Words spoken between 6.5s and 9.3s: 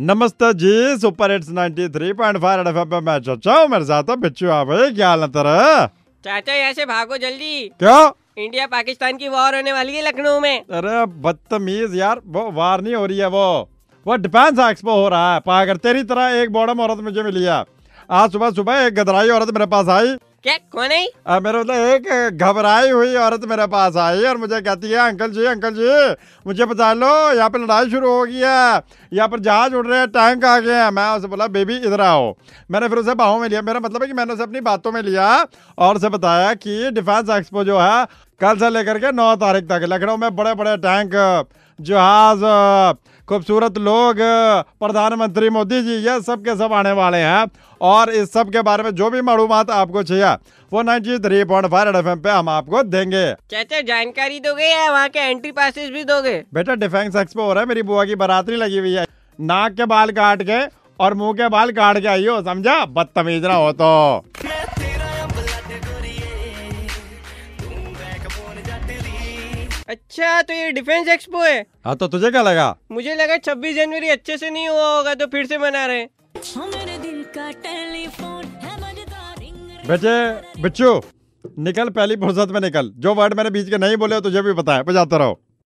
यहाँ से भागो जल्दी। क्या? इंडिया पाकिस्तान की